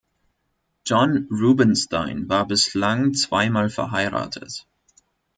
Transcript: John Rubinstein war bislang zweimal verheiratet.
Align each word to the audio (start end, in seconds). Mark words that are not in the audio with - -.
John 0.83 1.27
Rubinstein 1.29 2.27
war 2.27 2.47
bislang 2.47 3.13
zweimal 3.13 3.69
verheiratet. 3.69 4.65